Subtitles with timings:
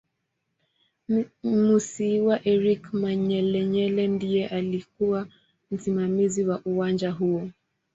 [1.65, 5.21] Musiiwa Eric Manyelenyele ndiye aliyekuw
[5.71, 7.49] msimamizi wa uwanja huo